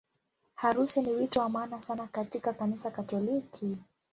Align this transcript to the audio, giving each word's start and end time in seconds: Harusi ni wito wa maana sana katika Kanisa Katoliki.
Harusi 0.55 1.01
ni 1.01 1.11
wito 1.11 1.39
wa 1.39 1.49
maana 1.49 1.81
sana 1.81 2.07
katika 2.07 2.53
Kanisa 2.53 2.91
Katoliki. 2.91 3.77